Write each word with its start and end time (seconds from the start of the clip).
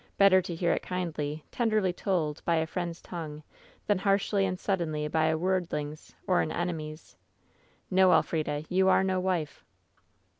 Better 0.17 0.41
to 0.41 0.55
hear 0.55 0.73
it 0.73 0.81
kindly, 0.81 1.43
tenderly 1.51 1.93
told 1.93 2.41
by 2.43 2.55
a 2.55 2.65
friend's 2.65 3.03
ton^e 3.03 3.43
than 3.85 3.99
harshly 3.99 4.47
and 4.47 4.59
suddenly 4.59 5.07
by 5.07 5.25
a 5.25 5.37
word 5.37 5.71
ling's 5.71 6.15
or 6.25 6.41
an 6.41 6.51
enemy's. 6.51 7.15
No, 7.91 8.11
Elfrida! 8.11 8.63
You 8.67 8.89
are 8.89 9.03
no 9.03 9.19
wife.' 9.19 9.63